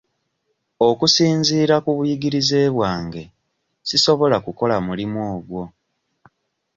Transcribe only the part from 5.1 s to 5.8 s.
ogwo.